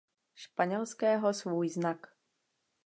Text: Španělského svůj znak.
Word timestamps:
Španělského 0.35 1.33
svůj 1.33 1.69
znak. 1.69 2.07